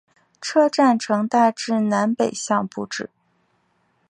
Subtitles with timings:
[0.41, 3.11] 车站呈大致南北向布置。